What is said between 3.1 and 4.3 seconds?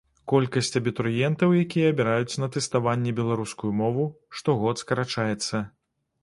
беларускую мову,